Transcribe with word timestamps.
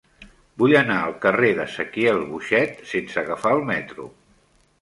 Vull 0.61 0.71
anar 0.79 0.95
al 1.01 1.13
carrer 1.25 1.51
d'Ezequiel 1.59 2.23
Boixet 2.31 2.81
sense 2.95 3.23
agafar 3.25 3.55
el 3.59 3.63
metro. 3.73 4.09